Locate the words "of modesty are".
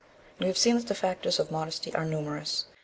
1.39-2.05